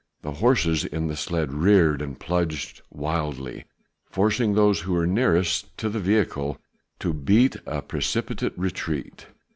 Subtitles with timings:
[0.23, 3.65] The horses in the sledge reared and plunged wildly,
[4.09, 6.57] forcing those who were nearest to the vehicle
[7.01, 9.27] to beat a precipitate retreat.